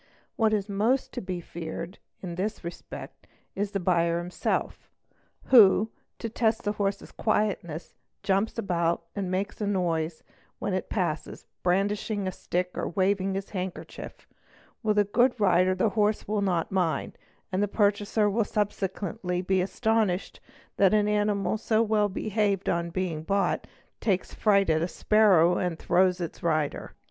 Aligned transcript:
What 0.35 0.51
is 0.51 0.67
most 0.67 1.11
to 1.13 1.21
be 1.21 1.39
feared 1.41 1.99
in 2.23 2.33
this 2.33 2.63
respect 2.63 3.27
is 3.53 3.69
the 3.69 3.79
buyer 3.79 4.17
himsel 4.19 4.71
who, 5.43 5.91
to 6.17 6.27
test 6.27 6.63
the 6.63 6.71
horse's 6.71 7.11
quietness, 7.11 7.93
jumps 8.23 8.57
about 8.57 9.03
and 9.15 9.29
makes 9.29 9.61
a 9.61 9.67
noise 9.67 10.23
whem 10.57 10.73
it 10.73 10.89
passes, 10.89 11.45
brandishing 11.61 12.25
his 12.25 12.35
stick 12.35 12.75
or 12.75 12.89
waving 12.89 13.35
his 13.35 13.51
handkerchief; 13.51 14.27
with 14.81 14.97
a 14.97 15.05
o0C 15.05 15.39
rider 15.39 15.75
the 15.75 15.89
horse 15.89 16.27
will 16.27 16.41
not 16.41 16.71
mind, 16.71 17.15
and 17.51 17.61
the 17.61 17.67
purchaser 17.67 18.27
will 18.27 18.43
subsequently 18.43 19.45
I 19.47 19.53
astonished 19.61 20.39
that 20.77 20.95
an 20.95 21.07
animal, 21.07 21.59
so 21.59 21.83
well 21.83 22.09
behaved 22.09 22.67
on 22.69 22.89
being 22.89 23.21
bought, 23.21 23.67
takes 23.99 24.33
frig 24.33 24.71
at 24.71 24.81
a 24.81 24.87
sparrow 24.87 25.59
and 25.59 25.77
throws 25.77 26.19
its 26.19 26.41
rider. 26.41 26.93